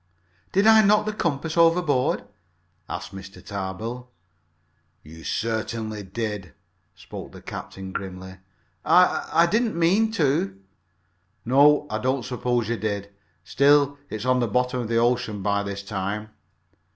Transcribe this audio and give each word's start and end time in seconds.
"Did 0.51 0.65
I 0.65 0.81
knock 0.83 1.05
the 1.05 1.13
compass 1.13 1.55
overboard?" 1.55 2.23
asked 2.89 3.13
Mr. 3.13 3.33
Tarbill. 3.45 4.09
"You 5.03 5.23
certainly 5.23 6.01
did," 6.01 6.55
spoke 6.95 7.33
the 7.33 7.39
captain 7.39 7.91
grimly. 7.91 8.37
"I 8.83 9.29
I 9.31 9.45
didn't 9.45 9.77
mean 9.77 10.11
to." 10.13 10.59
"No, 11.45 11.85
I 11.91 11.99
don't 11.99 12.25
suppose 12.25 12.67
you 12.67 12.77
did. 12.77 13.13
Still, 13.43 13.99
it's 14.09 14.25
on 14.25 14.39
the 14.39 14.47
bottom 14.47 14.79
of 14.79 14.87
the 14.87 14.97
ocean 14.97 15.43
by 15.43 15.61
this 15.61 15.83
time." 15.83 16.31